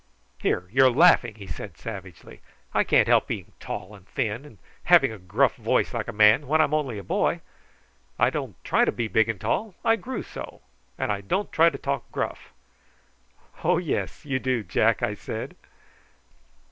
"Here, 0.39 0.67
you're 0.71 0.89
laughing!" 0.89 1.35
he 1.35 1.45
said 1.45 1.77
savagely. 1.77 2.41
"I 2.73 2.83
can't 2.83 3.07
help 3.07 3.27
being 3.27 3.51
tall 3.59 3.93
and 3.93 4.07
thin, 4.07 4.45
and 4.45 4.57
having 4.85 5.11
a 5.11 5.19
gruff 5.19 5.55
voice 5.57 5.93
like 5.93 6.07
a 6.07 6.11
man, 6.11 6.47
when 6.47 6.59
I'm 6.59 6.73
only 6.73 6.97
a 6.97 7.03
boy. 7.03 7.41
I 8.17 8.31
don't 8.31 8.55
try 8.63 8.83
to 8.83 8.91
be 8.91 9.07
big 9.07 9.29
and 9.29 9.39
tall! 9.39 9.75
I 9.85 9.97
grew 9.97 10.23
so. 10.23 10.61
And 10.97 11.11
I 11.11 11.21
don't 11.21 11.51
try 11.51 11.69
to 11.69 11.77
talk 11.77 12.11
gruff." 12.11 12.51
"Oh 13.63 13.77
yes! 13.77 14.25
you 14.25 14.39
do, 14.39 14.63
Jack," 14.63 15.03
I 15.03 15.13
said. 15.13 15.55